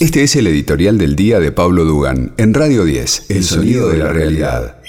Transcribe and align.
Este 0.00 0.22
es 0.22 0.36
el 0.36 0.46
editorial 0.46 0.96
del 0.96 1.16
día 1.16 1.40
de 1.40 1.50
Pablo 1.50 1.84
Dugan 1.84 2.32
en 2.38 2.54
Radio 2.54 2.84
10, 2.84 3.30
El 3.30 3.42
sonido 3.42 3.88
de 3.88 3.98
la 3.98 4.12
realidad. 4.12 4.80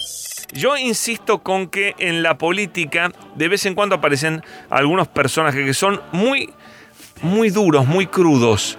Yo 0.54 0.78
insisto 0.78 1.40
con 1.40 1.68
que 1.68 1.96
en 1.98 2.22
la 2.22 2.38
política 2.38 3.12
de 3.36 3.48
vez 3.48 3.66
en 3.66 3.74
cuando 3.74 3.96
aparecen 3.96 4.44
algunos 4.70 5.08
personajes 5.08 5.66
que 5.66 5.74
son 5.74 6.00
muy, 6.12 6.52
muy 7.24 7.50
duros, 7.50 7.88
muy 7.88 8.06
crudos. 8.06 8.78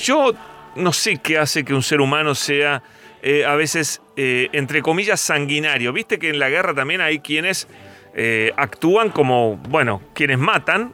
Yo 0.00 0.32
no 0.76 0.92
sé 0.92 1.18
qué 1.18 1.38
hace 1.38 1.64
que 1.64 1.74
un 1.74 1.82
ser 1.82 2.00
humano 2.00 2.36
sea 2.36 2.84
eh, 3.22 3.44
a 3.44 3.56
veces, 3.56 4.00
eh, 4.16 4.48
entre 4.52 4.80
comillas, 4.80 5.20
sanguinario. 5.20 5.92
Viste 5.92 6.20
que 6.20 6.30
en 6.30 6.38
la 6.38 6.50
guerra 6.50 6.72
también 6.72 7.00
hay 7.00 7.18
quienes 7.18 7.66
eh, 8.20 8.52
actúan 8.56 9.10
como, 9.10 9.56
bueno, 9.68 10.02
quienes 10.12 10.38
matan, 10.38 10.92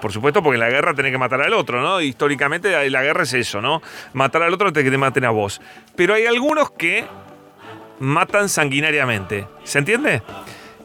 por 0.00 0.12
supuesto, 0.12 0.42
porque 0.42 0.56
en 0.56 0.60
la 0.60 0.68
guerra 0.68 0.92
tenés 0.92 1.10
que 1.10 1.18
matar 1.18 1.40
al 1.40 1.54
otro, 1.54 1.80
¿no? 1.80 2.00
Históricamente 2.02 2.90
la 2.90 3.02
guerra 3.02 3.22
es 3.22 3.32
eso, 3.32 3.62
¿no? 3.62 3.80
Matar 4.12 4.42
al 4.42 4.52
otro 4.52 4.68
antes 4.68 4.84
que 4.84 4.90
te 4.90 4.98
maten 4.98 5.24
a 5.24 5.30
vos. 5.30 5.60
Pero 5.96 6.14
hay 6.14 6.26
algunos 6.26 6.70
que 6.70 7.06
matan 7.98 8.48
sanguinariamente. 8.48 9.46
¿Se 9.64 9.78
entiende? 9.78 10.22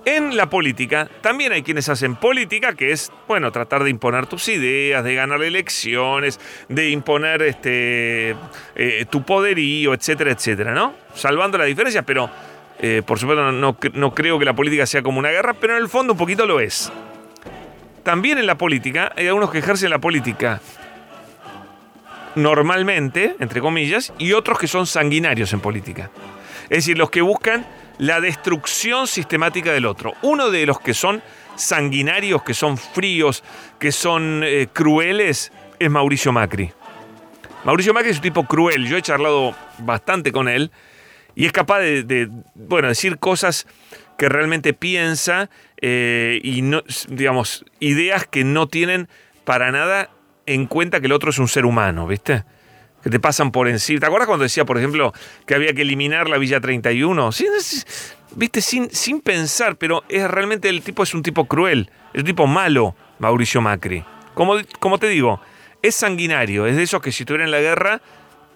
En 0.04 0.36
la 0.36 0.50
política 0.50 1.08
también 1.22 1.52
hay 1.52 1.62
quienes 1.62 1.88
hacen 1.88 2.16
política, 2.16 2.74
que 2.74 2.92
es, 2.92 3.12
bueno, 3.28 3.52
tratar 3.52 3.84
de 3.84 3.92
imponer 3.92 4.26
tus 4.26 4.48
ideas, 4.48 5.04
de 5.04 5.14
ganar 5.14 5.44
elecciones, 5.44 6.40
de 6.70 6.90
imponer 6.90 7.44
este, 7.44 8.36
eh, 8.76 9.06
tu 9.12 9.24
poderío, 9.24 9.94
etcétera, 9.94 10.32
etcétera, 10.32 10.74
¿no? 10.74 10.96
Salvando 11.14 11.60
las 11.60 11.68
diferencias, 11.68 12.04
pero 12.04 12.32
eh, 12.82 13.04
por 13.06 13.20
supuesto 13.20 13.52
no, 13.52 13.78
no 13.94 14.14
creo 14.16 14.40
que 14.40 14.46
la 14.46 14.56
política 14.56 14.86
sea 14.86 15.04
como 15.04 15.20
una 15.20 15.30
guerra, 15.30 15.54
pero 15.54 15.78
en 15.78 15.84
el 15.84 15.90
fondo 15.90 16.14
un 16.14 16.20
poquito 16.20 16.46
lo 16.46 16.60
es. 16.60 16.92
También 18.04 18.40
en 18.40 18.48
la 18.48 18.58
política 18.58 19.12
hay 19.16 19.28
algunos 19.28 19.52
que 19.52 19.60
ejercen 19.60 19.92
la 19.92 20.00
política 20.00 20.60
normalmente, 22.36 23.36
entre 23.40 23.62
comillas, 23.62 24.14
y 24.18 24.34
otros 24.34 24.58
que 24.58 24.68
son 24.68 24.88
sanguinarios 24.88 25.54
en 25.54 25.60
política. 25.60 26.10
Es 26.64 26.78
decir, 26.80 26.98
los 26.98 27.12
que 27.12 27.22
buscan 27.22 27.66
la 28.00 28.20
destrucción 28.20 29.06
sistemática 29.06 29.72
del 29.72 29.86
otro. 29.86 30.14
Uno 30.24 30.50
de 30.50 30.66
los 30.66 30.80
que 30.80 30.96
son 30.96 31.22
sanguinarios, 31.56 32.42
que 32.42 32.56
son 32.56 32.78
fríos, 32.78 33.44
que 33.78 33.92
son 33.92 34.42
eh, 34.44 34.68
crueles, 34.74 35.52
es 35.78 35.90
Mauricio 35.92 36.32
Macri. 36.32 36.72
Mauricio 37.64 37.94
Macri 37.94 38.10
es 38.10 38.18
un 38.18 38.24
tipo 38.24 38.46
cruel, 38.46 38.88
yo 38.88 38.98
he 38.98 39.02
charlado 39.04 39.54
bastante 39.78 40.32
con 40.32 40.48
él 40.48 40.72
y 41.36 41.46
es 41.46 41.52
capaz 41.52 41.80
de, 41.80 42.30
bueno, 42.56 42.88
decir 42.88 43.18
cosas 43.18 43.68
que 44.18 44.30
realmente 44.30 44.74
piensa 44.74 45.50
eh, 45.82 46.40
y 46.44 46.62
no, 46.62 46.84
digamos, 47.10 47.66
ideas 47.80 48.28
que 48.28 48.44
no 48.44 48.68
tienen 48.68 49.08
para 49.46 49.72
nada 49.72 50.10
en 50.46 50.68
cuenta 50.68 51.00
que 51.00 51.08
el 51.08 51.14
otro 51.14 51.30
es 51.30 51.40
un 51.40 51.48
ser 51.48 51.66
humano, 51.66 52.08
¿viste? 52.08 52.44
que 53.02 53.10
te 53.10 53.20
pasan 53.20 53.52
por 53.52 53.68
encima. 53.68 54.00
¿Te 54.00 54.06
acuerdas 54.06 54.28
cuando 54.28 54.44
decía, 54.44 54.66
por 54.66 54.78
ejemplo, 54.78 55.14
que 55.46 55.56
había 55.56 55.74
que 55.74 55.82
eliminar 55.82 56.30
la 56.30 56.38
Villa 56.38 56.62
31? 56.62 57.32
Sí, 57.32 57.48
viste, 58.36 58.62
sin, 58.62 58.90
sin 58.92 59.22
pensar, 59.22 59.76
pero 59.76 60.04
es 60.10 60.30
realmente 60.30 60.70
el 60.70 60.82
tipo 60.82 61.04
es 61.04 61.14
un 61.14 61.24
tipo 61.24 61.46
cruel, 61.46 61.90
es 62.14 62.22
un 62.22 62.28
tipo 62.28 62.48
malo, 62.48 62.96
Mauricio 63.20 63.62
Macri. 63.62 64.04
Como, 64.34 64.56
como 64.80 64.98
te 65.00 65.08
digo, 65.08 65.42
es 65.82 65.96
sanguinario, 65.96 66.68
es 66.68 66.76
de 66.76 66.84
esos 66.84 67.02
que 67.02 67.12
si 67.12 67.24
estuviera 67.24 67.44
en 67.44 67.52
la 67.52 67.60
guerra, 67.60 68.02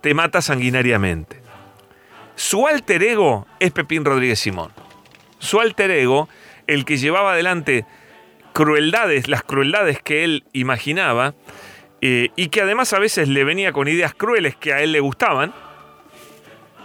te 0.02 0.14
mata 0.14 0.42
sanguinariamente. 0.42 1.45
Su 2.36 2.68
alter 2.68 3.02
ego 3.04 3.48
es 3.60 3.72
Pepín 3.72 4.04
Rodríguez 4.04 4.40
Simón. 4.40 4.72
Su 5.40 5.60
alter 5.60 5.92
ego, 5.92 6.28
el 6.68 6.86
que 6.86 6.98
llevaba 6.98 7.34
adelante 7.34 7.86
crueldades, 8.54 9.28
las 9.28 9.44
crueldades 9.44 10.02
que 10.02 10.24
él 10.24 10.44
imaginaba, 10.54 11.34
eh, 12.02 12.30
y 12.36 12.50
que 12.50 12.62
además 12.62 12.94
a 12.94 13.00
veces 13.00 13.30
le 13.30 13.44
venía 13.44 13.72
con 13.72 13.88
ideas 13.88 14.14
crueles 14.14 14.56
que 14.56 14.74
a 14.74 14.82
él 14.82 14.92
le 14.92 15.00
gustaban, 15.00 15.54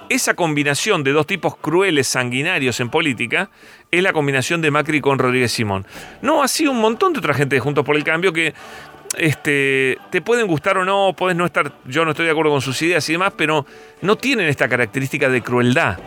esa 0.08 0.34
combinación 0.34 1.04
de 1.04 1.12
dos 1.12 1.26
tipos 1.26 1.56
crueles, 1.56 2.08
sanguinarios 2.08 2.80
en 2.80 2.90
política, 2.90 3.50
es 3.92 4.02
la 4.02 4.12
combinación 4.12 4.60
de 4.60 4.72
Macri 4.72 5.00
con 5.00 5.20
Rodríguez 5.20 5.52
Simón. 5.52 5.86
No, 6.20 6.42
así 6.42 6.66
un 6.66 6.80
montón 6.80 7.12
de 7.12 7.20
otra 7.20 7.32
gente 7.32 7.54
de 7.54 7.60
Juntos 7.60 7.84
por 7.84 7.96
el 7.96 8.02
Cambio 8.02 8.32
que 8.32 8.52
este, 9.16 9.98
te 10.10 10.20
pueden 10.20 10.46
gustar 10.46 10.78
o 10.78 10.84
no, 10.84 11.14
puedes 11.16 11.36
no 11.36 11.44
estar, 11.44 11.72
yo 11.84 12.04
no 12.04 12.12
estoy 12.12 12.26
de 12.26 12.32
acuerdo 12.32 12.52
con 12.52 12.60
sus 12.60 12.80
ideas 12.82 13.08
y 13.08 13.12
demás, 13.12 13.32
pero 13.36 13.66
no 14.02 14.16
tienen 14.16 14.48
esta 14.48 14.68
característica 14.68 15.28
de 15.28 15.42
crueldad. 15.42 15.98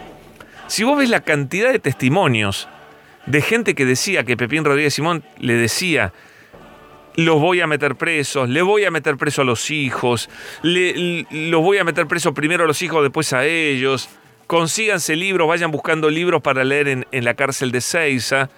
Si 0.68 0.84
vos 0.84 0.98
ves 0.98 1.10
la 1.10 1.22
cantidad 1.22 1.72
de 1.72 1.80
testimonios 1.80 2.68
de 3.26 3.42
gente 3.42 3.76
que 3.76 3.86
decía 3.86 4.24
que 4.24 4.38
Pepín 4.38 4.66
Rodríguez 4.66 4.94
Simón 4.94 5.24
le 5.40 5.54
decía 5.54 6.14
los 7.16 7.40
voy 7.40 7.62
a 7.62 7.68
meter 7.68 7.96
presos, 7.96 8.50
le 8.50 8.62
voy 8.62 8.86
a 8.86 8.92
meter 8.92 9.18
preso 9.18 9.44
a 9.44 9.46
los 9.46 9.70
hijos, 9.70 10.30
los 10.64 11.62
voy 11.62 11.78
a 11.78 11.84
meter 11.84 12.08
preso 12.08 12.34
primero 12.34 12.64
a 12.64 12.68
los 12.68 12.82
hijos, 12.82 13.04
después 13.04 13.34
a 13.34 13.46
ellos. 13.46 14.10
Consíganse 14.48 15.16
libros, 15.16 15.48
vayan 15.48 15.72
buscando 15.72 16.10
libros 16.10 16.42
para 16.42 16.64
leer 16.64 16.88
en, 16.88 17.08
en 17.12 17.24
la 17.24 17.34
cárcel 17.34 17.72
de 17.72 17.82
Seiza. 17.82 18.50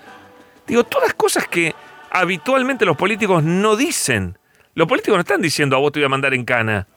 Digo, 0.68 0.84
todas 0.84 1.14
cosas 1.14 1.48
que 1.48 1.76
habitualmente 2.16 2.86
los 2.86 2.96
políticos 2.96 3.44
no 3.44 3.76
dicen. 3.76 4.38
Los 4.74 4.88
políticos 4.88 5.18
no 5.18 5.22
están 5.22 5.42
diciendo 5.42 5.76
a 5.76 5.80
vos 5.80 5.92
te 5.92 6.00
voy 6.00 6.06
a 6.06 6.10
mandar 6.10 6.34
en 6.34 6.46
cana. 6.46 6.88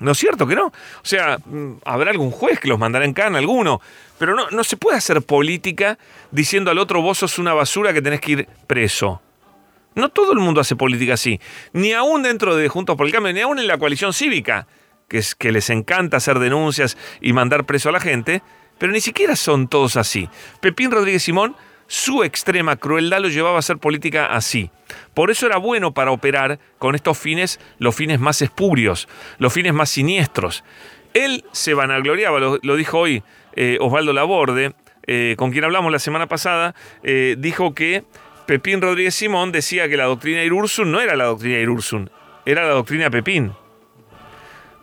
¿No 0.00 0.12
es 0.12 0.18
cierto 0.18 0.46
que 0.46 0.54
no? 0.54 0.66
O 0.66 0.72
sea, 1.02 1.38
mm, 1.44 1.80
habrá 1.84 2.10
algún 2.10 2.30
juez 2.30 2.58
que 2.58 2.68
los 2.68 2.78
mandará 2.78 3.04
en 3.04 3.12
cana, 3.12 3.38
alguno. 3.38 3.82
Pero 4.18 4.34
no, 4.34 4.48
no 4.50 4.64
se 4.64 4.78
puede 4.78 4.96
hacer 4.96 5.20
política 5.22 5.98
diciendo 6.30 6.70
al 6.70 6.78
otro 6.78 7.02
vos 7.02 7.18
sos 7.18 7.38
una 7.38 7.52
basura 7.52 7.92
que 7.92 8.00
tenés 8.00 8.20
que 8.20 8.32
ir 8.32 8.48
preso. 8.66 9.20
No 9.94 10.08
todo 10.08 10.32
el 10.32 10.38
mundo 10.38 10.60
hace 10.60 10.76
política 10.76 11.14
así, 11.14 11.40
ni 11.72 11.92
aún 11.92 12.22
dentro 12.22 12.56
de 12.56 12.68
Juntos 12.68 12.96
por 12.96 13.06
el 13.06 13.12
Cambio, 13.12 13.32
ni 13.32 13.40
aún 13.40 13.58
en 13.58 13.66
la 13.66 13.76
coalición 13.76 14.14
cívica, 14.14 14.66
que, 15.08 15.18
es, 15.18 15.34
que 15.34 15.52
les 15.52 15.68
encanta 15.68 16.16
hacer 16.16 16.38
denuncias 16.38 16.96
y 17.20 17.32
mandar 17.32 17.66
preso 17.66 17.88
a 17.88 17.92
la 17.92 18.00
gente, 18.00 18.42
pero 18.78 18.92
ni 18.92 19.00
siquiera 19.00 19.36
son 19.36 19.68
todos 19.68 19.96
así. 19.96 20.30
Pepín 20.60 20.90
Rodríguez 20.90 21.24
Simón, 21.24 21.56
su 21.90 22.22
extrema 22.22 22.76
crueldad 22.76 23.18
lo 23.18 23.28
llevaba 23.28 23.56
a 23.56 23.58
hacer 23.58 23.78
política 23.78 24.26
así. 24.26 24.70
Por 25.12 25.28
eso 25.32 25.46
era 25.46 25.56
bueno 25.56 25.92
para 25.92 26.12
operar 26.12 26.60
con 26.78 26.94
estos 26.94 27.18
fines, 27.18 27.58
los 27.80 27.96
fines 27.96 28.20
más 28.20 28.42
espurios, 28.42 29.08
los 29.38 29.52
fines 29.52 29.74
más 29.74 29.90
siniestros. 29.90 30.62
Él 31.14 31.44
se 31.50 31.74
vanagloriaba, 31.74 32.38
lo, 32.38 32.76
dijo 32.76 33.00
hoy 33.00 33.24
eh, 33.56 33.76
Osvaldo 33.80 34.12
Laborde, 34.12 34.72
eh, 35.08 35.34
con 35.36 35.50
quien 35.50 35.64
hablamos 35.64 35.90
la 35.90 35.98
semana 35.98 36.28
pasada, 36.28 36.76
eh, 37.02 37.34
dijo 37.36 37.74
que 37.74 38.04
Pepín 38.46 38.80
Rodríguez 38.80 39.16
Simón 39.16 39.50
decía 39.50 39.88
que 39.88 39.96
la 39.96 40.04
doctrina 40.04 40.44
Irursun 40.44 40.92
no 40.92 41.00
era 41.00 41.16
la 41.16 41.24
doctrina 41.24 41.58
Irursun, 41.58 42.08
era 42.46 42.62
la 42.68 42.74
doctrina 42.74 43.10
Pepín. 43.10 43.50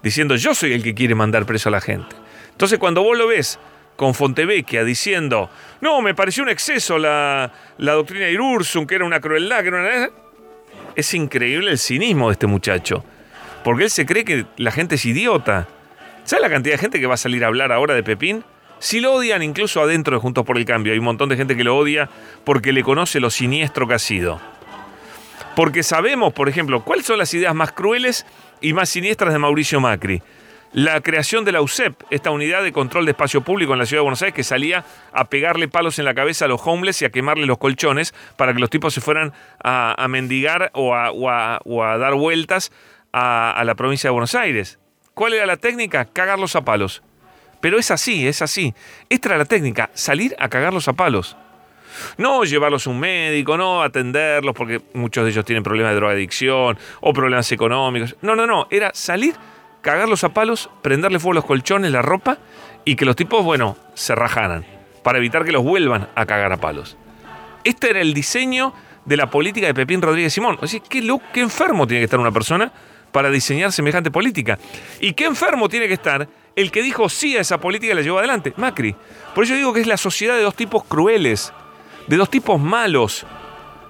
Diciendo, 0.04 0.36
yo 0.36 0.54
soy 0.54 0.74
el 0.74 0.84
que 0.84 0.94
quiere 0.94 1.16
mandar 1.16 1.46
preso 1.46 1.70
a 1.70 1.72
la 1.72 1.80
gente. 1.80 2.18
Entonces, 2.52 2.80
cuando 2.80 3.02
vos 3.02 3.18
lo 3.18 3.28
ves 3.28 3.60
con 3.98 4.14
Fontevecchia 4.14 4.86
diciendo, 4.86 5.50
no, 5.82 6.02
me 6.02 6.16
pareció 6.16 6.44
un 6.44 6.50
exceso 6.50 6.98
la, 6.98 7.52
la 7.78 7.94
doctrina 7.94 8.30
Irursun, 8.30 8.88
que 8.88 8.96
era 8.96 9.04
una 9.04 9.20
crueldad, 9.20 9.62
que 9.62 9.68
era 9.68 9.82
una... 9.82 10.10
Es 10.96 11.14
increíble 11.14 11.72
el 11.72 11.78
cinismo 11.78 12.30
de 12.30 12.34
este 12.34 12.48
muchacho. 12.48 13.04
Porque 13.64 13.84
él 13.84 13.90
se 13.90 14.06
cree 14.06 14.24
que 14.24 14.46
la 14.56 14.72
gente 14.72 14.96
es 14.96 15.06
idiota. 15.06 15.68
¿Sabes 16.24 16.42
la 16.42 16.50
cantidad 16.50 16.76
de 16.76 16.80
gente 16.80 17.00
que 17.00 17.08
va 17.08 17.16
a 17.16 17.18
salir 17.18 17.44
a 17.44 17.48
hablar 17.48 17.72
ahora 17.72 17.94
de 17.94 18.04
Pepín? 18.04 18.44
Si 18.80 19.00
lo 19.00 19.14
odian 19.14 19.42
incluso 19.42 19.82
adentro 19.82 20.16
de 20.16 20.22
Juntos 20.22 20.46
por 20.46 20.58
el 20.58 20.66
Cambio, 20.66 20.94
hay 20.94 21.00
un 21.00 21.06
montón 21.06 21.30
de 21.30 21.38
gente 21.38 21.58
que 21.58 21.64
lo 21.64 21.76
odia 21.76 22.10
porque 22.44 22.72
le 22.72 22.84
conoce 22.84 23.20
lo 23.20 23.30
siniestro 23.30 23.88
que 23.88 23.96
ha 23.96 24.00
sido. 24.00 24.40
Porque 25.56 25.82
sabemos, 25.82 26.34
por 26.34 26.50
ejemplo, 26.50 26.84
cuáles 26.84 27.06
son 27.06 27.18
las 27.18 27.34
ideas 27.34 27.56
más 27.56 27.72
crueles 27.72 28.26
y 28.62 28.74
más 28.74 28.90
siniestras 28.90 29.34
de 29.34 29.40
Mauricio 29.40 29.80
Macri. 29.80 30.22
La 30.74 31.00
creación 31.02 31.46
de 31.46 31.54
la 31.54 31.62
USEP, 31.62 32.04
esta 32.10 32.30
unidad 32.30 32.62
de 32.62 32.74
control 32.74 33.06
de 33.06 33.12
espacio 33.12 33.42
público 33.42 33.74
en 33.74 33.80
la 33.80 33.86
ciudad 33.86 34.00
de 34.00 34.04
Buenos 34.04 34.22
Aires, 34.22 34.36
que 34.36 34.44
salía 34.44 34.84
a 35.14 35.26
pegarle 35.26 35.68
palos 35.68 35.98
en 35.98 36.06
la 36.06 36.14
cabeza 36.14 36.46
a 36.46 36.48
los 36.48 36.62
homeless 36.64 37.02
y 37.02 37.06
a 37.06 37.10
quemarle 37.10 37.46
los 37.46 37.58
colchones 37.58 38.14
para 38.36 38.54
que 38.54 38.60
los 38.60 38.70
tipos 38.70 38.94
se 38.94 39.02
fueran 39.02 39.34
a, 39.64 40.06
mendigar 40.10 40.72
o 40.74 40.94
a, 40.94 41.98
dar 41.98 42.16
vueltas 42.16 42.72
a, 43.14 43.64
la 43.66 43.76
provincia 43.76 44.10
de 44.10 44.12
Buenos 44.12 44.36
Aires. 44.36 44.78
¿Cuál 45.14 45.34
era 45.34 45.46
la 45.46 45.58
técnica? 45.58 46.06
Cagarlos 46.06 46.56
a 46.56 46.64
palos. 46.64 47.02
Pero 47.62 47.80
es 47.80 47.90
así, 47.90 48.28
es 48.28 48.42
así. 48.42 48.76
Esta 49.10 49.30
era 49.30 49.38
la 49.38 49.46
técnica, 49.46 49.90
salir 49.94 50.36
a 50.38 50.50
cagarlos 50.50 50.88
a 50.88 50.94
palos. 50.94 51.38
No 52.18 52.44
llevarlos 52.44 52.86
a 52.86 52.90
un 52.90 53.00
médico, 53.00 53.58
no 53.58 53.82
atenderlos 53.82 54.54
porque 54.54 54.82
muchos 54.94 55.24
de 55.24 55.32
ellos 55.32 55.46
tienen 55.46 55.64
problemas 55.64 55.92
de 55.92 55.96
drogadicción 55.96 56.78
o 57.02 57.14
problemas 57.14 57.52
económicos. 57.52 58.16
No, 58.22 58.36
no, 58.36 58.46
no. 58.46 58.68
Era 58.70 58.92
salir, 58.94 59.36
cagarlos 59.88 60.26
a 60.26 60.34
palos, 60.34 60.70
prenderle 60.82 61.18
fuego 61.18 61.32
a 61.32 61.36
los 61.36 61.46
colchones, 61.46 61.94
la 61.94 62.02
ropa 62.02 62.40
y 62.84 62.98
que 62.98 63.06
los 63.06 63.16
tipos, 63.16 63.46
bueno, 63.46 63.78
se 63.94 64.16
rajaran 64.16 64.66
para 65.02 65.18
evitar 65.18 65.46
que 65.46 65.54
los 65.54 65.64
vuelvan 65.64 66.10
a 66.14 66.26
cagar 66.26 66.52
a 66.52 66.58
palos. 66.58 66.98
Este 67.64 67.92
era 67.92 68.02
el 68.02 68.14
diseño 68.14 68.74
de 69.06 69.16
la 69.16 69.30
política 69.30 69.66
de 69.66 69.74
Pepín 69.74 70.02
Rodríguez 70.02 70.34
Simón. 70.34 70.58
O 70.60 70.68
sea, 70.68 70.82
qué, 70.82 71.02
qué 71.32 71.40
enfermo 71.40 71.88
tiene 71.88 72.02
que 72.02 72.04
estar 72.04 72.20
una 72.20 72.34
persona 72.34 72.70
para 73.14 73.30
diseñar 73.30 73.72
semejante 73.72 74.12
política. 74.12 74.60
Y 75.00 75.14
qué 75.14 75.24
enfermo 75.24 75.70
tiene 75.70 75.88
que 75.88 75.94
estar 75.94 76.28
el 76.58 76.70
que 76.70 76.82
dijo 76.82 77.08
sí 77.08 77.38
a 77.38 77.40
esa 77.40 77.58
política 77.58 77.96
la 77.96 78.02
llevó 78.02 78.20
adelante, 78.20 78.54
Macri. 78.58 78.94
Por 79.34 79.46
eso 79.46 79.54
digo 79.54 79.72
que 79.72 79.80
es 79.80 79.88
la 79.88 79.96
sociedad 79.96 80.36
de 80.36 80.42
dos 80.42 80.56
tipos 80.56 80.84
crueles, 80.84 81.54
de 82.08 82.18
dos 82.18 82.30
tipos 82.30 82.60
malos, 82.60 83.26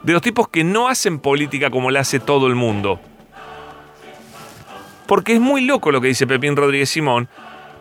de 0.04 0.14
dos 0.14 0.22
tipos 0.22 0.48
que 0.48 0.64
no 0.64 0.90
hacen 0.90 1.18
política 1.18 1.72
como 1.72 1.90
la 1.90 2.02
hace 2.02 2.20
todo 2.20 2.46
el 2.46 2.54
mundo. 2.54 3.00
Porque 5.08 5.34
es 5.34 5.40
muy 5.40 5.62
loco 5.62 5.92
lo 5.92 6.02
que 6.02 6.10
dice 6.10 6.28
Pepín 6.28 6.56
Rodríguez 6.56 6.90
Simón. 6.90 7.30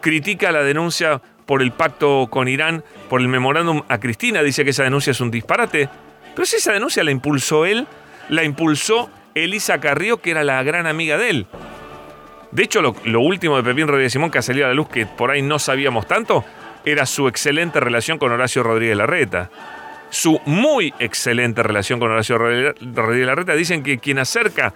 Critica 0.00 0.52
la 0.52 0.62
denuncia 0.62 1.20
por 1.44 1.62
el 1.62 1.72
pacto 1.72 2.28
con 2.30 2.48
Irán, 2.48 2.84
por 3.08 3.20
el 3.20 3.28
memorándum 3.28 3.82
a 3.88 3.98
Cristina, 3.98 4.42
dice 4.42 4.64
que 4.64 4.70
esa 4.70 4.84
denuncia 4.84 5.10
es 5.10 5.20
un 5.20 5.30
disparate. 5.30 5.88
Pero 6.34 6.46
si 6.46 6.56
esa 6.56 6.72
denuncia 6.72 7.02
la 7.02 7.10
impulsó 7.10 7.64
él, 7.66 7.86
la 8.28 8.44
impulsó 8.44 9.10
Elisa 9.34 9.80
Carrió, 9.80 10.18
que 10.18 10.30
era 10.30 10.44
la 10.44 10.62
gran 10.62 10.86
amiga 10.86 11.16
de 11.16 11.30
él. 11.30 11.46
De 12.50 12.62
hecho, 12.62 12.80
lo, 12.80 13.20
último 13.20 13.56
de 13.56 13.62
Pepín 13.62 13.88
Rodríguez 13.88 14.12
Simón 14.12 14.30
que 14.30 14.38
ha 14.38 14.42
salido 14.42 14.66
a 14.66 14.68
la 14.68 14.74
luz, 14.74 14.88
que 14.88 15.06
por 15.06 15.30
ahí 15.30 15.42
no 15.42 15.58
sabíamos 15.58 16.06
tanto, 16.06 16.44
era 16.84 17.06
su 17.06 17.28
excelente 17.28 17.80
relación 17.80 18.18
con 18.18 18.32
Horacio 18.32 18.62
Rodríguez 18.62 18.96
Larreta. 18.96 19.50
Su 20.10 20.40
muy 20.46 20.94
excelente 21.00 21.62
relación 21.62 21.98
con 21.98 22.10
Horacio 22.10 22.38
Rodríguez 22.38 23.26
Larreta. 23.26 23.54
Dicen 23.54 23.82
que 23.82 23.98
quien 23.98 24.18
acerca 24.18 24.72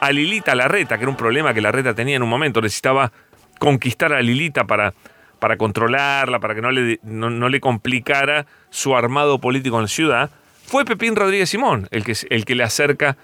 a 0.00 0.12
Lilita 0.12 0.54
Larreta, 0.54 0.96
que 0.96 1.04
era 1.04 1.10
un 1.10 1.16
problema 1.16 1.54
que 1.54 1.60
Larreta 1.60 1.94
tenía 1.94 2.16
en 2.16 2.22
un 2.22 2.28
momento, 2.28 2.60
necesitaba 2.60 3.12
conquistar 3.58 4.12
a 4.12 4.20
Lilita 4.20 4.64
para, 4.64 4.94
para 5.38 5.56
controlarla, 5.56 6.40
para 6.40 6.54
que 6.54 6.62
no 6.62 6.70
le, 6.70 6.98
no, 7.02 7.48
le 7.48 7.60
complicara 7.60 8.46
su 8.70 8.96
armado 8.96 9.40
político 9.40 9.76
en 9.76 9.82
la 9.82 9.88
ciudad, 9.88 10.30
fue 10.66 10.84
Pepín 10.84 11.14
Rodríguez 11.16 11.50
Simón 11.50 11.88
el 11.90 12.04
que, 12.04 12.14
el 12.30 12.44
que 12.44 12.54
le 12.54 12.62
acerca 12.62 13.16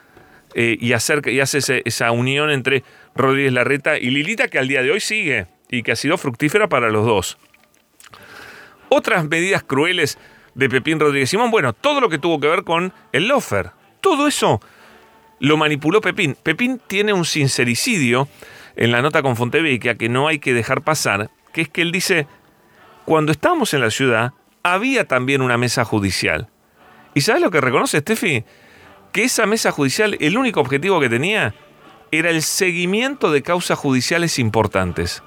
eh, 0.54 0.76
y, 0.80 0.92
acerca 0.92 1.30
y 1.30 1.40
hace 1.40 1.82
esa 1.84 2.10
unión 2.10 2.50
entre 2.50 2.84
Rodríguez 3.14 3.52
Larreta 3.52 3.98
y 3.98 4.10
Lilita, 4.10 4.48
que 4.48 4.58
al 4.58 4.68
día 4.68 4.82
de 4.82 4.90
hoy 4.90 5.00
sigue 5.00 5.46
y 5.70 5.82
que 5.82 5.92
ha 5.92 5.96
sido 5.96 6.18
fructífera 6.18 6.68
para 6.68 6.90
los 6.90 7.06
dos. 7.06 7.38
Otras 8.88 9.28
medidas 9.28 9.62
crueles 9.62 10.18
de 10.54 10.68
Pepín 10.68 10.98
Rodríguez 10.98 11.30
Simón, 11.30 11.50
bueno, 11.50 11.72
todo 11.72 12.00
lo 12.00 12.08
que 12.08 12.18
tuvo 12.18 12.40
que 12.40 12.48
ver 12.48 12.64
con 12.64 12.92
el 13.12 13.28
lofer, 13.28 13.70
todo 14.00 14.26
eso 14.26 14.60
lo 15.40 15.56
manipuló 15.56 16.00
Pepín. 16.00 16.36
Pepín 16.40 16.80
tiene 16.86 17.12
un 17.12 17.24
sincericidio 17.24 18.28
en 18.76 18.92
la 18.92 19.02
nota 19.02 19.22
con 19.22 19.36
Fontevecchia 19.36 19.96
que 19.96 20.08
no 20.08 20.28
hay 20.28 20.38
que 20.38 20.54
dejar 20.54 20.82
pasar, 20.82 21.30
que 21.52 21.62
es 21.62 21.68
que 21.68 21.82
él 21.82 21.90
dice, 21.90 22.28
cuando 23.04 23.32
estábamos 23.32 23.74
en 23.74 23.80
la 23.80 23.90
ciudad, 23.90 24.32
había 24.62 25.06
también 25.06 25.42
una 25.42 25.58
mesa 25.58 25.84
judicial. 25.84 26.48
¿Y 27.14 27.22
sabes 27.22 27.42
lo 27.42 27.50
que 27.50 27.60
reconoce 27.60 27.98
Steffi? 27.98 28.44
Que 29.12 29.24
esa 29.24 29.46
mesa 29.46 29.72
judicial, 29.72 30.16
el 30.20 30.38
único 30.38 30.60
objetivo 30.60 31.00
que 31.00 31.08
tenía 31.08 31.54
era 32.12 32.30
el 32.30 32.42
seguimiento 32.42 33.32
de 33.32 33.42
causas 33.42 33.78
judiciales 33.78 34.38
importantes. 34.38 35.22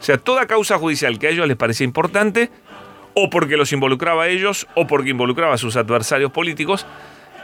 O 0.00 0.02
sea, 0.02 0.18
toda 0.18 0.46
causa 0.46 0.78
judicial 0.78 1.18
que 1.18 1.26
a 1.26 1.30
ellos 1.30 1.48
les 1.48 1.56
parecía 1.56 1.84
importante, 1.84 2.50
o 3.14 3.28
porque 3.28 3.56
los 3.56 3.72
involucraba 3.72 4.24
a 4.24 4.28
ellos, 4.28 4.66
o 4.74 4.86
porque 4.86 5.10
involucraba 5.10 5.54
a 5.54 5.58
sus 5.58 5.76
adversarios 5.76 6.30
políticos, 6.30 6.86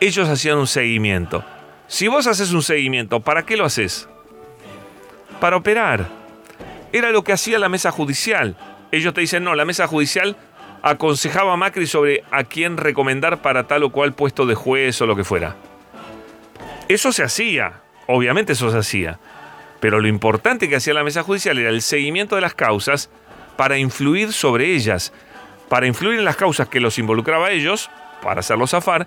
ellos 0.01 0.29
hacían 0.29 0.59
un 0.59 0.67
seguimiento. 0.67 1.45
Si 1.93 2.09
vos 2.09 2.27
haces 2.27 2.53
un 2.53 2.63
seguimiento, 2.63 3.21
¿para 3.21 3.45
qué 3.45 3.55
lo 3.55 3.67
haces? 3.67 4.09
Para 5.43 5.59
operar. 5.59 6.09
Era 6.91 7.11
lo 7.11 7.23
que 7.23 7.35
hacía 7.35 7.59
la 7.59 7.69
mesa 7.69 7.91
judicial. 7.91 8.57
Ellos 8.93 9.13
te 9.13 9.21
dicen, 9.21 9.45
no, 9.45 9.55
la 9.55 9.67
mesa 9.67 9.87
judicial 9.87 10.39
aconsejaba 10.81 11.53
a 11.53 11.57
Macri 11.59 11.87
sobre 11.87 12.25
a 12.31 12.45
quién 12.45 12.79
recomendar 12.79 13.43
para 13.43 13.67
tal 13.67 13.83
o 13.83 13.93
cual 13.93 14.15
puesto 14.15 14.47
de 14.47 14.55
juez 14.55 15.03
o 15.03 15.07
lo 15.07 15.17
que 15.17 15.23
fuera. 15.23 15.57
Eso 16.89 17.13
se 17.13 17.25
hacía. 17.25 17.83
Obviamente 18.07 18.55
eso 18.55 18.71
se 18.71 18.79
hacía. 18.79 19.19
Pero 19.79 20.01
lo 20.01 20.09
importante 20.09 20.71
que 20.71 20.77
hacía 20.77 20.95
la 20.95 21.05
mesa 21.05 21.23
judicial 21.23 21.59
era 21.59 21.69
el 21.69 21.83
seguimiento 21.83 22.37
de 22.37 22.41
las 22.41 22.55
causas 22.55 23.11
para 23.59 23.77
influir 23.77 24.33
sobre 24.33 24.75
ellas, 24.75 25.13
para 25.69 25.87
influir 25.87 26.19
en 26.19 26.25
las 26.25 26.37
causas 26.37 26.71
que 26.71 26.81
los 26.81 26.99
involucraba 26.99 27.49
a 27.49 27.51
ellos, 27.51 27.91
para 28.23 28.41
hacerlos 28.41 28.71
zafar, 28.71 29.07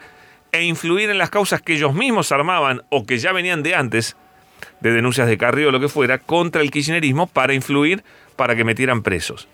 e 0.57 0.63
influir 0.63 1.09
en 1.09 1.17
las 1.17 1.29
causas 1.29 1.61
que 1.61 1.73
ellos 1.73 1.93
mismos 1.93 2.31
armaban 2.31 2.81
o 2.89 3.05
que 3.05 3.17
ya 3.17 3.31
venían 3.31 3.63
de 3.63 3.75
antes, 3.75 4.15
de 4.79 4.91
denuncias 4.91 5.27
de 5.27 5.37
Carrillo 5.37 5.69
o 5.69 5.71
lo 5.71 5.79
que 5.79 5.89
fuera, 5.89 6.17
contra 6.19 6.61
el 6.61 6.71
kirchnerismo 6.71 7.27
para 7.27 7.53
influir 7.53 8.03
para 8.35 8.55
que 8.55 8.63
metieran 8.63 9.03
presos. 9.03 9.47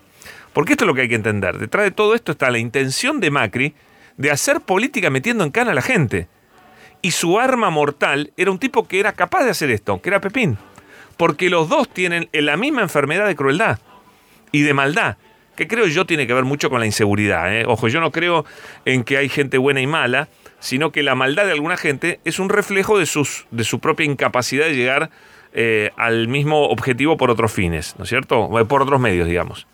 Porque 0.53 0.73
esto 0.73 0.85
es 0.85 0.87
lo 0.87 0.93
que 0.93 1.01
hay 1.01 1.09
que 1.09 1.15
entender. 1.15 1.57
Detrás 1.57 1.85
de 1.85 1.91
todo 1.91 2.15
esto 2.15 2.33
está 2.33 2.49
la 2.51 2.59
intención 2.59 3.19
de 3.19 3.31
Macri 3.31 3.73
de 4.17 4.31
hacer 4.31 4.61
política 4.61 5.09
metiendo 5.09 5.43
en 5.43 5.51
cana 5.51 5.71
a 5.71 5.75
la 5.75 5.81
gente. 5.81 6.27
Y 7.01 7.11
su 7.11 7.39
arma 7.39 7.69
mortal 7.69 8.31
era 8.37 8.51
un 8.51 8.59
tipo 8.59 8.87
que 8.87 8.99
era 8.99 9.13
capaz 9.13 9.43
de 9.43 9.51
hacer 9.51 9.71
esto, 9.71 10.01
que 10.01 10.09
era 10.09 10.21
Pepín. 10.21 10.57
Porque 11.17 11.49
los 11.49 11.69
dos 11.69 11.89
tienen 11.89 12.29
la 12.33 12.57
misma 12.57 12.81
enfermedad 12.81 13.27
de 13.27 13.35
crueldad 13.35 13.79
y 14.51 14.61
de 14.61 14.73
maldad, 14.73 15.17
que 15.61 15.67
creo 15.67 15.85
yo 15.85 16.05
tiene 16.07 16.25
que 16.25 16.33
ver 16.33 16.43
mucho 16.43 16.71
con 16.71 16.79
la 16.79 16.87
inseguridad. 16.87 17.55
¿eh? 17.55 17.65
Ojo, 17.67 17.87
yo 17.87 17.99
no 17.99 18.11
creo 18.11 18.45
en 18.85 19.03
que 19.03 19.17
hay 19.17 19.29
gente 19.29 19.59
buena 19.59 19.79
y 19.79 19.85
mala, 19.85 20.27
sino 20.59 20.91
que 20.91 21.03
la 21.03 21.13
maldad 21.13 21.45
de 21.45 21.51
alguna 21.51 21.77
gente 21.77 22.19
es 22.25 22.39
un 22.39 22.49
reflejo 22.49 22.97
de, 22.97 23.05
sus, 23.05 23.45
de 23.51 23.63
su 23.63 23.79
propia 23.79 24.07
incapacidad 24.07 24.65
de 24.65 24.75
llegar 24.75 25.11
eh, 25.53 25.91
al 25.97 26.27
mismo 26.27 26.67
objetivo 26.69 27.15
por 27.15 27.29
otros 27.29 27.51
fines, 27.51 27.93
¿no 27.99 28.05
es 28.05 28.09
cierto? 28.09 28.49
Por 28.67 28.81
otros 28.81 28.99
medios, 28.99 29.27
digamos. 29.27 29.67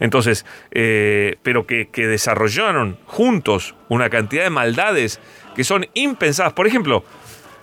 Entonces, 0.00 0.44
eh, 0.72 1.36
pero 1.42 1.66
que, 1.66 1.88
que 1.88 2.06
desarrollaron 2.06 2.98
juntos 3.06 3.74
una 3.88 4.10
cantidad 4.10 4.44
de 4.44 4.50
maldades 4.50 5.18
que 5.54 5.64
son 5.64 5.86
impensadas. 5.94 6.52
Por 6.52 6.66
ejemplo, 6.66 7.04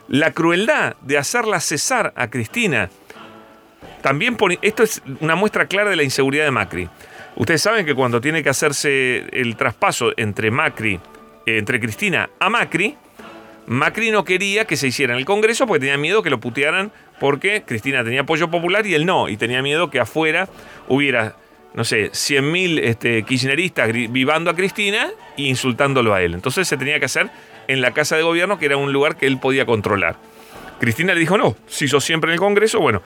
la 0.08 0.32
crueldad 0.32 0.96
de 1.02 1.20
hacerla 1.20 1.60
cesar 1.60 2.14
a 2.16 2.32
Cristina. 2.32 2.90
También 4.02 4.38
pone, 4.38 4.58
esto 4.64 4.82
es 4.82 5.04
una 5.20 5.36
muestra 5.36 5.68
clara 5.68 5.92
de 5.92 5.98
la 5.98 6.04
inseguridad 6.04 6.46
de 6.46 6.52
Macri. 6.52 6.90
Ustedes 7.36 7.62
saben 7.62 7.86
que 7.86 7.96
cuando 7.96 8.22
tiene 8.22 8.44
que 8.44 8.50
hacerse 8.50 9.26
el 9.32 9.56
traspaso 9.56 10.12
entre 10.18 10.52
Macri, 10.52 11.00
eh, 11.46 11.58
entre 11.58 11.80
Cristina 11.80 12.30
a 12.40 12.50
Macri, 12.50 12.96
Macri 13.66 14.12
no 14.12 14.24
quería 14.24 14.66
que 14.66 14.76
se 14.76 14.88
hiciera 14.88 15.14
en 15.14 15.20
el 15.20 15.26
Congreso 15.26 15.66
porque 15.66 15.82
tenía 15.82 15.98
miedo 15.98 16.22
que 16.22 16.30
lo 16.30 16.40
putearan 16.40 16.92
porque 17.20 17.64
Cristina 17.66 18.04
tenía 18.04 18.22
apoyo 18.22 18.52
popular 18.52 18.86
y 18.86 18.94
él 18.94 19.06
no, 19.06 19.30
y 19.30 19.38
tenía 19.38 19.62
miedo 19.62 19.90
que 19.90 20.00
afuera 20.00 20.50
hubiera 20.88 21.36
no 21.74 21.84
sé, 21.84 22.12
100.000 22.12 22.80
este, 22.84 23.24
kirchneristas 23.24 23.92
vivando 23.92 24.52
a 24.52 24.56
Cristina 24.56 25.10
e 25.38 25.44
insultándolo 25.44 26.14
a 26.14 26.22
él. 26.22 26.34
Entonces 26.36 26.68
se 26.68 26.78
tenía 26.78 27.00
que 27.00 27.06
hacer 27.06 27.30
en 27.68 27.82
la 27.82 27.92
Casa 27.92 28.16
de 28.16 28.22
Gobierno, 28.22 28.60
que 28.60 28.66
era 28.66 28.78
un 28.78 28.94
lugar 28.94 29.18
que 29.18 29.26
él 29.26 29.40
podía 29.40 29.66
controlar. 29.66 30.18
Cristina 30.80 31.14
le 31.14 31.20
dijo, 31.20 31.38
no, 31.38 31.56
si 31.68 31.86
hizo 31.86 32.00
siempre 32.00 32.30
en 32.30 32.34
el 32.34 32.40
Congreso, 32.40 32.80
bueno, 32.80 33.02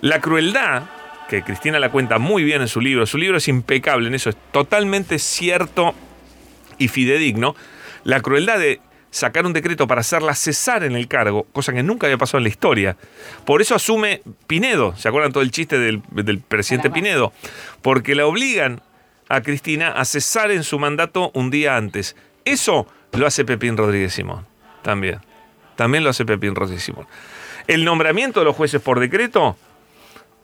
la 0.00 0.20
crueldad, 0.20 0.84
que 1.28 1.42
Cristina 1.42 1.78
la 1.78 1.90
cuenta 1.90 2.18
muy 2.18 2.42
bien 2.42 2.62
en 2.62 2.68
su 2.68 2.80
libro, 2.80 3.06
su 3.06 3.18
libro 3.18 3.36
es 3.36 3.48
impecable 3.48 4.08
en 4.08 4.14
eso, 4.14 4.30
es 4.30 4.36
totalmente 4.50 5.18
cierto 5.18 5.94
y 6.78 6.88
fidedigno, 6.88 7.54
la 8.04 8.20
crueldad 8.20 8.58
de 8.58 8.80
sacar 9.10 9.46
un 9.46 9.52
decreto 9.52 9.86
para 9.86 10.00
hacerla 10.00 10.34
cesar 10.34 10.84
en 10.84 10.96
el 10.96 11.06
cargo, 11.06 11.44
cosa 11.52 11.72
que 11.72 11.82
nunca 11.82 12.06
había 12.06 12.18
pasado 12.18 12.38
en 12.38 12.44
la 12.44 12.50
historia. 12.50 12.96
Por 13.44 13.60
eso 13.60 13.74
asume 13.74 14.22
Pinedo, 14.46 14.96
¿se 14.96 15.08
acuerdan 15.08 15.32
todo 15.32 15.42
el 15.42 15.50
chiste 15.50 15.78
del, 15.78 16.00
presidente 16.40 16.90
Pinedo? 16.90 17.32
Porque 17.82 18.14
la 18.14 18.26
obligan 18.26 18.82
a 19.28 19.42
Cristina 19.42 19.92
a 19.92 20.04
cesar 20.04 20.50
en 20.50 20.64
su 20.64 20.78
mandato 20.78 21.30
un 21.34 21.50
día 21.50 21.76
antes. 21.76 22.16
Eso 22.44 22.86
lo 23.12 23.26
hace 23.26 23.44
Pepín 23.44 23.76
Rodríguez 23.76 24.14
Simón, 24.14 24.46
también. 24.82 25.20
También 25.76 26.04
lo 26.04 26.10
hace 26.10 26.24
Pepín 26.24 26.54
Rodríguez 26.54 26.84
Simón. 26.84 27.06
El 27.66 27.84
nombramiento 27.84 28.40
de 28.40 28.46
los 28.46 28.56
jueces 28.56 28.80
por 28.80 28.98
decreto 28.98 29.56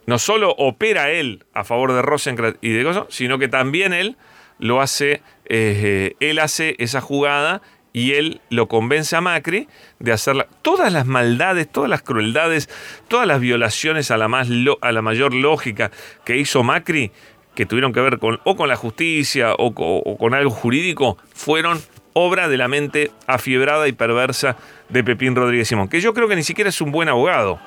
no 0.06 0.18
solo 0.18 0.54
opera 0.58 1.10
él 1.10 1.44
a 1.54 1.64
favor 1.64 1.92
de 1.92 2.02
Rosenkrantz 2.02 2.58
y 2.60 2.70
de 2.70 2.82
Gozo, 2.84 3.06
sino 3.10 3.38
que 3.38 3.48
también 3.48 3.92
él 3.92 4.16
lo 4.58 4.80
hace, 4.80 5.22
eh, 5.46 6.14
él 6.20 6.38
hace 6.38 6.76
esa 6.78 7.00
jugada 7.00 7.62
y 7.92 8.14
él 8.14 8.40
lo 8.50 8.66
convence 8.66 9.14
a 9.14 9.20
Macri 9.20 9.68
de 10.00 10.12
hacer 10.12 10.48
todas 10.62 10.92
las 10.92 11.06
maldades, 11.06 11.70
todas 11.70 11.88
las 11.88 12.02
crueldades, 12.02 12.68
todas 13.08 13.26
las 13.26 13.40
violaciones 13.40 14.10
a 14.10 14.16
la, 14.16 14.28
más 14.28 14.48
a 14.80 14.92
la 14.92 15.02
mayor 15.02 15.32
lógica 15.32 15.90
que 16.24 16.36
hizo 16.36 16.62
Macri, 16.62 17.12
que 17.54 17.66
tuvieron 17.66 17.92
que 17.92 18.00
ver 18.00 18.18
con, 18.18 18.40
o 18.44 18.56
con 18.56 18.68
la 18.68 18.76
justicia 18.76 19.54
o, 19.54 19.72
o 19.76 20.18
con 20.18 20.34
algo 20.34 20.50
jurídico, 20.50 21.18
fueron 21.32 21.80
obra 22.14 22.48
de 22.48 22.56
la 22.56 22.68
mente 22.68 23.10
afiebrada 23.26 23.86
y 23.86 23.92
perversa 23.92 24.56
de 24.88 25.04
Pepín 25.04 25.36
Rodríguez 25.36 25.68
Simón, 25.68 25.88
que 25.88 26.00
yo 26.00 26.14
creo 26.14 26.28
que 26.28 26.36
ni 26.36 26.42
siquiera 26.42 26.70
es 26.70 26.80
un 26.80 26.90
buen 26.90 27.08
abogado. 27.08 27.60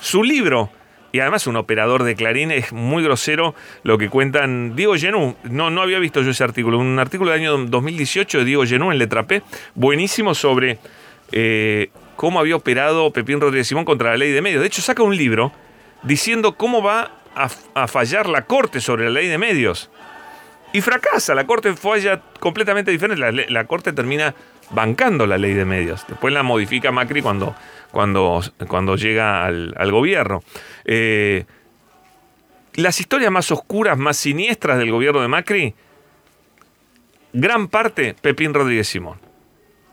Su 0.00 0.22
libro 0.22 0.70
y 1.12 1.20
además 1.20 1.46
un 1.46 1.56
operador 1.56 2.02
de 2.04 2.14
Clarín 2.14 2.50
es 2.50 2.72
muy 2.72 3.02
grosero 3.02 3.54
lo 3.82 3.96
que 3.98 4.08
cuentan 4.08 4.76
Diego 4.76 4.94
Genú. 4.96 5.36
No, 5.44 5.70
no 5.70 5.82
había 5.82 5.98
visto 5.98 6.22
yo 6.22 6.30
ese 6.30 6.44
artículo. 6.44 6.78
Un 6.78 6.98
artículo 6.98 7.30
del 7.30 7.40
año 7.40 7.56
2018 7.56 8.38
de 8.38 8.44
Diego 8.44 8.66
Genú 8.66 8.92
en 8.92 8.98
Letrapé, 8.98 9.42
buenísimo 9.74 10.34
sobre 10.34 10.78
eh, 11.32 11.90
cómo 12.16 12.40
había 12.40 12.56
operado 12.56 13.12
Pepín 13.12 13.40
Rodríguez 13.40 13.68
Simón 13.68 13.84
contra 13.84 14.10
la 14.10 14.16
ley 14.16 14.32
de 14.32 14.42
medios. 14.42 14.60
De 14.60 14.66
hecho, 14.66 14.82
saca 14.82 15.02
un 15.02 15.16
libro 15.16 15.52
diciendo 16.02 16.56
cómo 16.56 16.82
va 16.82 17.12
a, 17.74 17.86
fallar 17.86 18.28
la 18.28 18.44
Corte 18.44 18.80
sobre 18.80 19.04
la 19.04 19.10
ley 19.10 19.28
de 19.28 19.38
medios. 19.38 19.90
Y 20.72 20.80
fracasa, 20.80 21.34
la 21.34 21.46
Corte 21.46 21.74
falla 21.74 22.20
completamente 22.40 22.90
diferente. 22.90 23.48
La, 23.48 23.64
Corte 23.64 23.92
termina 23.92 24.34
bancando 24.70 25.26
la 25.26 25.38
ley 25.38 25.54
de 25.54 25.64
medios. 25.64 26.04
Después 26.08 26.32
la 26.32 26.42
modifica 26.42 26.92
Macri 26.92 27.22
cuando, 27.22 27.54
cuando, 27.90 28.40
cuando 28.66 28.96
llega 28.96 29.46
al, 29.46 29.90
gobierno. 29.90 30.42
Eh, 30.84 31.44
las 32.74 33.00
historias 33.00 33.30
más 33.30 33.50
oscuras, 33.50 33.98
más 33.98 34.16
siniestras 34.16 34.78
del 34.78 34.90
gobierno 34.90 35.20
de 35.20 35.28
Macri, 35.28 35.74
gran 37.32 37.68
parte 37.68 38.14
Pepín 38.20 38.54
Rodríguez 38.54 38.88
Simón. 38.88 39.18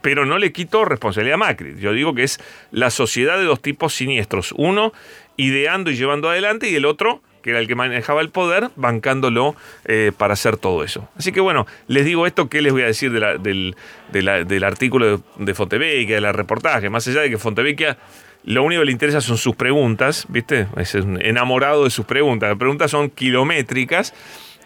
Pero 0.02 0.24
no 0.24 0.38
le 0.38 0.52
quito 0.52 0.84
responsabilidad 0.84 1.34
a 1.34 1.38
Macri. 1.38 1.76
Yo 1.80 1.92
digo 1.92 2.14
que 2.14 2.22
es 2.22 2.38
la 2.70 2.90
sociedad 2.90 3.38
de 3.38 3.44
dos 3.44 3.60
tipos 3.60 3.92
siniestros. 3.92 4.52
Uno, 4.56 4.92
ideando 5.36 5.90
y 5.90 5.96
llevando 5.96 6.30
adelante, 6.30 6.70
y 6.70 6.76
el 6.76 6.84
otro 6.84 7.22
que 7.46 7.50
era 7.52 7.60
el 7.60 7.68
que 7.68 7.76
manejaba 7.76 8.22
el 8.22 8.30
poder, 8.30 8.70
bancándolo 8.74 9.54
eh, 9.84 10.10
para 10.18 10.32
hacer 10.32 10.56
todo 10.56 10.82
eso. 10.82 11.08
Así 11.16 11.30
que 11.30 11.40
bueno, 11.40 11.64
les 11.86 12.04
digo 12.04 12.26
esto, 12.26 12.48
¿qué 12.48 12.60
les 12.60 12.72
voy 12.72 12.82
a 12.82 12.86
decir 12.86 13.12
del, 13.12 13.76
del, 14.10 14.64
artículo 14.64 15.18
de, 15.18 15.22
de 15.38 15.54
Fontevecchia, 15.54 16.16
de 16.16 16.20
la 16.20 16.32
reportaje? 16.32 16.90
Más 16.90 17.06
allá 17.06 17.20
de 17.20 17.30
que 17.30 17.38
Fontevecchia 17.38 17.98
lo 18.42 18.64
único 18.64 18.80
que 18.80 18.86
le 18.86 18.92
interesa 18.92 19.20
son 19.20 19.38
sus 19.38 19.54
preguntas, 19.54 20.26
¿viste? 20.28 20.66
Es 20.76 20.96
enamorado 20.96 21.84
de 21.84 21.90
sus 21.90 22.04
preguntas. 22.04 22.48
Las 22.48 22.58
preguntas 22.58 22.90
son 22.90 23.10
kilométricas. 23.10 24.12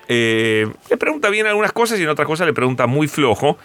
Eh, 0.09 0.67
le 0.89 0.97
pregunta 0.97 1.29
bien 1.29 1.47
algunas 1.47 1.73
cosas 1.73 2.01
y 2.01 2.05
en 2.05 2.09
otras 2.09 2.27
cosas 2.27 2.47
le 2.47 2.55
pregunta 2.55 2.87
muy 2.87 3.09
flojo. 3.09 3.59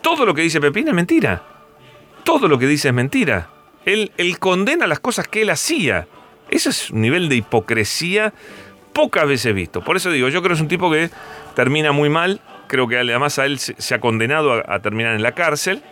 Todo 0.00 0.24
lo 0.24 0.32
que 0.32 0.40
dice 0.40 0.58
Pepín 0.58 0.88
es 0.88 0.94
mentira. 0.94 1.42
Todo 2.24 2.48
lo 2.48 2.58
que 2.58 2.66
dice 2.66 2.88
es 2.88 2.94
mentira. 2.94 3.50
Él, 3.84 4.10
él 4.16 4.38
condena 4.38 4.86
las 4.86 5.00
cosas 5.00 5.28
que 5.28 5.42
él 5.42 5.50
hacía. 5.50 6.08
Ese 6.54 6.70
es 6.70 6.90
un 6.90 7.00
nivel 7.00 7.28
de 7.28 7.34
hipocresía 7.34 8.32
pocas 8.92 9.26
veces 9.26 9.52
visto. 9.52 9.82
Por 9.82 9.96
eso 9.96 10.12
digo, 10.12 10.28
yo 10.28 10.40
creo 10.40 10.50
que 10.50 10.54
es 10.54 10.60
un 10.60 10.68
tipo 10.68 10.88
que 10.88 11.10
termina 11.56 11.90
muy 11.90 12.08
mal. 12.08 12.40
Creo 12.68 12.86
que 12.86 12.96
además 12.96 13.40
a 13.40 13.44
él 13.44 13.58
se, 13.58 13.94
ha 13.94 14.00
condenado 14.00 14.52
a, 14.52 14.78
terminar 14.78 15.16
en 15.16 15.22
la 15.24 15.32
cárcel. 15.32 15.82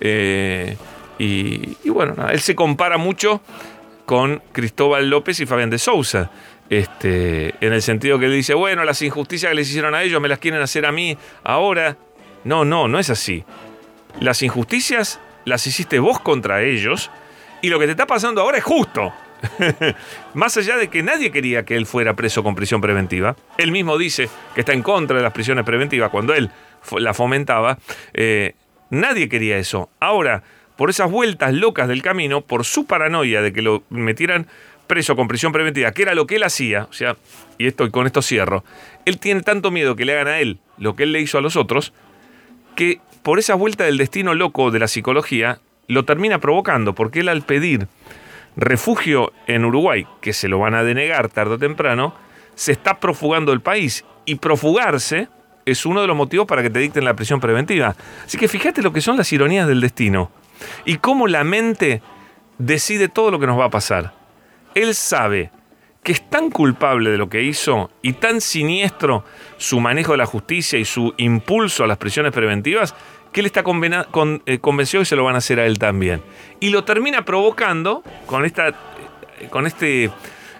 Eh, 0.00 0.76
y, 1.20 1.88
bueno, 1.88 2.16
él 2.28 2.40
se 2.40 2.56
compara 2.56 2.98
mucho 2.98 3.40
con 4.06 4.42
Cristóbal 4.50 5.08
López 5.08 5.38
y 5.38 5.46
Fabián 5.46 5.70
de 5.70 5.78
Sousa. 5.78 6.32
Este, 6.68 7.54
en 7.64 7.72
el 7.72 7.80
sentido 7.80 8.18
que 8.18 8.26
él 8.26 8.32
dice, 8.32 8.54
bueno, 8.54 8.84
las 8.84 9.00
injusticias 9.02 9.50
que 9.50 9.54
les 9.54 9.68
hicieron 9.68 9.94
a 9.94 10.02
ellos 10.02 10.20
me 10.20 10.28
las 10.28 10.40
quieren 10.40 10.60
hacer 10.60 10.84
a 10.84 10.90
mí 10.90 11.16
ahora. 11.44 11.96
No, 12.42 12.64
no, 12.64 12.88
no 12.88 12.98
es 12.98 13.08
así. 13.08 13.44
Las 14.18 14.42
injusticias 14.42 15.20
las 15.44 15.64
hiciste 15.68 16.00
vos 16.00 16.18
contra 16.18 16.64
ellos 16.64 17.08
y 17.62 17.68
lo 17.68 17.78
que 17.78 17.84
te 17.84 17.92
está 17.92 18.06
pasando 18.06 18.40
ahora 18.40 18.58
es 18.58 18.64
justo. 18.64 19.12
Más 20.34 20.56
allá 20.56 20.76
de 20.76 20.88
que 20.88 21.02
nadie 21.02 21.30
quería 21.30 21.64
que 21.64 21.76
él 21.76 21.86
fuera 21.86 22.14
preso 22.14 22.42
con 22.42 22.54
prisión 22.54 22.80
preventiva, 22.80 23.36
él 23.56 23.72
mismo 23.72 23.98
dice 23.98 24.28
que 24.54 24.60
está 24.60 24.72
en 24.72 24.82
contra 24.82 25.16
de 25.16 25.22
las 25.22 25.32
prisiones 25.32 25.64
preventivas 25.64 26.10
cuando 26.10 26.34
él 26.34 26.50
la 26.98 27.14
fomentaba, 27.14 27.78
eh, 28.14 28.54
nadie 28.90 29.28
quería 29.28 29.58
eso. 29.58 29.90
Ahora, 30.00 30.42
por 30.76 30.90
esas 30.90 31.10
vueltas 31.10 31.52
locas 31.52 31.88
del 31.88 32.02
camino, 32.02 32.40
por 32.40 32.64
su 32.64 32.86
paranoia 32.86 33.42
de 33.42 33.52
que 33.52 33.62
lo 33.62 33.82
metieran 33.90 34.46
preso 34.86 35.16
con 35.16 35.28
prisión 35.28 35.52
preventiva, 35.52 35.92
que 35.92 36.02
era 36.02 36.14
lo 36.14 36.26
que 36.26 36.36
él 36.36 36.44
hacía, 36.44 36.84
o 36.84 36.92
sea, 36.92 37.16
y 37.58 37.66
esto 37.66 37.90
con 37.90 38.06
esto 38.06 38.22
cierro, 38.22 38.64
él 39.04 39.18
tiene 39.18 39.42
tanto 39.42 39.70
miedo 39.70 39.96
que 39.96 40.04
le 40.04 40.14
hagan 40.14 40.28
a 40.28 40.38
él 40.40 40.58
lo 40.78 40.96
que 40.96 41.02
él 41.02 41.12
le 41.12 41.20
hizo 41.20 41.38
a 41.38 41.40
los 41.40 41.56
otros, 41.56 41.92
que 42.74 43.00
por 43.22 43.38
esa 43.38 43.54
vuelta 43.54 43.84
del 43.84 43.98
destino 43.98 44.34
loco 44.34 44.70
de 44.70 44.78
la 44.78 44.88
psicología, 44.88 45.60
lo 45.88 46.04
termina 46.04 46.38
provocando, 46.38 46.94
porque 46.94 47.20
él 47.20 47.28
al 47.28 47.42
pedir 47.42 47.88
refugio 48.58 49.32
en 49.46 49.64
Uruguay, 49.64 50.06
que 50.20 50.32
se 50.32 50.48
lo 50.48 50.58
van 50.58 50.74
a 50.74 50.82
denegar 50.82 51.28
tarde 51.28 51.54
o 51.54 51.58
temprano, 51.58 52.14
se 52.54 52.72
está 52.72 53.00
profugando 53.00 53.52
el 53.52 53.60
país. 53.60 54.04
Y 54.24 54.34
profugarse 54.34 55.28
es 55.64 55.86
uno 55.86 56.00
de 56.00 56.06
los 56.06 56.16
motivos 56.16 56.46
para 56.46 56.62
que 56.62 56.70
te 56.70 56.80
dicten 56.80 57.04
la 57.04 57.14
prisión 57.14 57.40
preventiva. 57.40 57.94
Así 58.24 58.36
que 58.36 58.48
fíjate 58.48 58.82
lo 58.82 58.92
que 58.92 59.00
son 59.00 59.16
las 59.16 59.32
ironías 59.32 59.68
del 59.68 59.80
destino. 59.80 60.30
Y 60.84 60.96
cómo 60.96 61.28
la 61.28 61.44
mente 61.44 62.02
decide 62.58 63.08
todo 63.08 63.30
lo 63.30 63.38
que 63.38 63.46
nos 63.46 63.58
va 63.58 63.66
a 63.66 63.70
pasar. 63.70 64.12
Él 64.74 64.94
sabe 64.94 65.52
que 66.02 66.12
es 66.12 66.28
tan 66.28 66.50
culpable 66.50 67.10
de 67.10 67.18
lo 67.18 67.28
que 67.28 67.42
hizo 67.42 67.90
y 68.02 68.14
tan 68.14 68.40
siniestro 68.40 69.24
su 69.56 69.78
manejo 69.80 70.12
de 70.12 70.18
la 70.18 70.26
justicia 70.26 70.78
y 70.78 70.84
su 70.84 71.14
impulso 71.16 71.84
a 71.84 71.86
las 71.86 71.98
prisiones 71.98 72.32
preventivas 72.32 72.94
que 73.32 73.40
él 73.40 73.46
está 73.46 73.62
eh, 73.62 74.58
convencido 74.58 75.02
que 75.02 75.06
se 75.06 75.16
lo 75.16 75.24
van 75.24 75.34
a 75.34 75.38
hacer 75.38 75.60
a 75.60 75.66
él 75.66 75.78
también. 75.78 76.22
Y 76.60 76.70
lo 76.70 76.84
termina 76.84 77.24
provocando 77.24 78.02
con 78.26 78.44
esta, 78.44 78.68
eh, 78.68 79.48
con 79.50 79.66
este, 79.66 80.10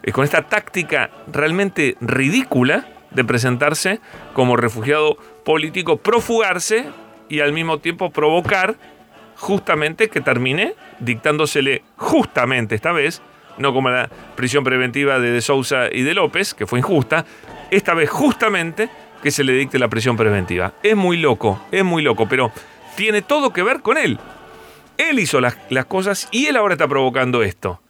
eh, 0.02 0.12
con 0.12 0.24
esta 0.24 0.42
táctica 0.42 1.10
realmente 1.32 1.96
ridícula 2.00 2.86
de 3.10 3.24
presentarse 3.24 4.00
como 4.34 4.56
refugiado 4.56 5.16
político, 5.44 5.96
profugarse 5.96 6.86
y 7.28 7.40
al 7.40 7.52
mismo 7.52 7.78
tiempo 7.78 8.10
provocar 8.10 8.76
justamente 9.36 10.08
que 10.08 10.20
termine 10.20 10.74
dictándosele 10.98 11.82
justamente 11.96 12.74
esta 12.74 12.92
vez, 12.92 13.22
no 13.56 13.72
como 13.72 13.88
la 13.88 14.10
prisión 14.36 14.64
preventiva 14.64 15.18
de 15.18 15.30
De 15.30 15.40
Sousa 15.40 15.88
y 15.90 16.02
de 16.02 16.14
López, 16.14 16.54
que 16.54 16.66
fue 16.66 16.80
injusta, 16.80 17.24
esta 17.70 17.94
vez 17.94 18.10
justamente 18.10 18.88
que 19.22 19.30
se 19.30 19.44
le 19.44 19.52
dicte 19.52 19.78
la 19.78 19.88
prisión 19.88 20.16
preventiva. 20.16 20.74
Es 20.82 20.96
muy 20.96 21.16
loco, 21.16 21.60
es 21.70 21.84
muy 21.84 22.02
loco, 22.02 22.28
pero 22.28 22.52
tiene 22.96 23.22
todo 23.22 23.52
que 23.52 23.62
ver 23.62 23.80
con 23.80 23.98
él. 23.98 24.18
Él 24.96 25.20
hizo 25.20 25.40
las, 25.40 25.56
cosas 25.86 26.28
y 26.32 26.46
él 26.46 26.56
ahora 26.56 26.74
está 26.74 26.88
provocando 26.88 27.42
esto. 27.42 27.80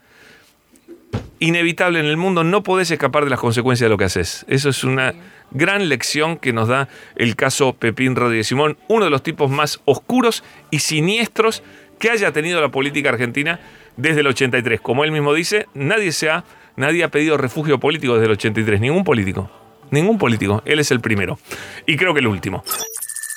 Inevitable 1.40 2.00
en 2.00 2.06
el 2.06 2.16
mundo, 2.16 2.44
no 2.44 2.62
podés 2.62 2.90
escapar 2.90 3.24
de 3.24 3.30
las 3.30 3.40
consecuencias 3.40 3.86
de 3.86 3.90
lo 3.90 3.96
que 3.96 4.04
haces. 4.04 4.44
Eso 4.48 4.68
es 4.68 4.84
una 4.84 5.14
gran 5.50 5.88
lección 5.88 6.36
que 6.36 6.52
nos 6.52 6.68
da 6.68 6.88
el 7.16 7.36
caso 7.36 7.72
Pepín 7.74 8.16
Rodríguez 8.16 8.48
Simón, 8.48 8.76
uno 8.88 9.04
de 9.04 9.10
los 9.10 9.22
tipos 9.22 9.50
más 9.50 9.80
oscuros 9.86 10.44
y 10.70 10.80
siniestros 10.80 11.62
que 11.98 12.10
haya 12.10 12.32
tenido 12.32 12.60
la 12.60 12.68
política 12.68 13.08
argentina 13.08 13.60
desde 13.96 14.20
el 14.20 14.26
83. 14.26 14.80
Como 14.80 15.04
él 15.04 15.12
mismo 15.12 15.32
dice, 15.32 15.66
nadie, 15.74 16.12
se 16.12 16.28
ha, 16.28 16.44
nadie 16.76 17.04
ha 17.04 17.08
pedido 17.08 17.38
refugio 17.38 17.80
político 17.80 18.14
desde 18.14 18.26
el 18.26 18.32
83, 18.32 18.80
ningún 18.80 19.04
político. 19.04 19.50
Ningún 19.90 20.18
político. 20.18 20.62
Él 20.64 20.78
es 20.78 20.90
el 20.90 21.00
primero. 21.00 21.38
Y 21.86 21.96
creo 21.96 22.14
que 22.14 22.20
el 22.20 22.26
último. 22.26 22.62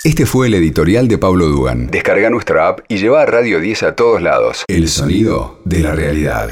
Este 0.04 0.26
fue 0.26 0.48
el 0.48 0.56
editorial 0.56 1.08
de 1.08 1.18
Pablo 1.20 1.46
Dugan. 1.46 1.88
Descarga 1.88 2.30
nuestra 2.30 2.68
app 2.70 2.80
y 2.88 2.98
lleva 2.98 3.22
a 3.22 3.26
Radio 3.26 3.60
10 3.60 3.84
a 3.84 3.96
todos 3.96 4.22
lados. 4.22 4.64
El 4.68 4.90
sonido 4.90 5.60
de 5.64 5.80
la 5.82 5.94
realidad. 5.94 6.50